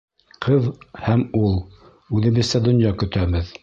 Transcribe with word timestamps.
Ҡыҙ 0.45 0.69
һәм 1.09 1.23
ул. 1.43 1.55
Үҙебеҙсә 2.19 2.67
донъя 2.71 3.01
көтәбеҙ. 3.05 3.59